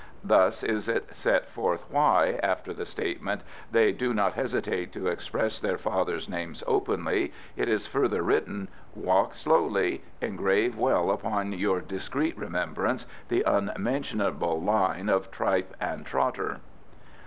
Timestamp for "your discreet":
11.53-12.35